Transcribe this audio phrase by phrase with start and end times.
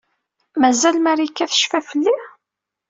[0.61, 2.15] Mazal Marika tecfa fell-i?